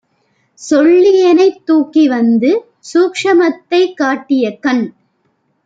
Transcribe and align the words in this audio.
சொல்லிஎனைத் 0.59 1.59
தூக்கிவந்து 1.67 2.51
சூக்ஷுமத்தைக் 2.85 3.93
காட்டிய, 3.93 4.57
கண் 4.59 4.85